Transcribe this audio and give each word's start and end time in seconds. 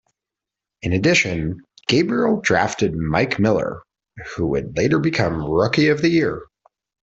In 0.81 0.93
addition, 0.93 1.61
Gabriel 1.87 2.41
drafted 2.41 2.95
Mike 2.95 3.37
Miller, 3.37 3.83
who 4.35 4.47
would 4.47 4.75
later 4.75 4.97
become 4.97 5.43
Rookie 5.45 5.89
of 5.89 6.01
the 6.01 6.09
Year. 6.09 6.41